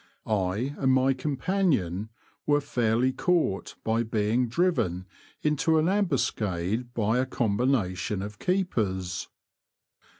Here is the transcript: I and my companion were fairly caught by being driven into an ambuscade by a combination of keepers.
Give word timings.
I 0.25 0.73
and 0.79 0.91
my 0.93 1.13
companion 1.13 2.09
were 2.47 2.59
fairly 2.59 3.11
caught 3.13 3.75
by 3.83 4.01
being 4.01 4.47
driven 4.47 5.05
into 5.43 5.77
an 5.77 5.87
ambuscade 5.87 6.91
by 6.95 7.19
a 7.19 7.27
combination 7.27 8.23
of 8.23 8.39
keepers. 8.39 9.29